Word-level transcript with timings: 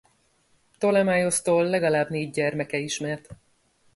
Ptolemaiosztól 0.77 1.63
legalább 1.65 2.09
négy 2.09 2.31
gyermeke 2.31 2.77
ismert. 2.77 3.29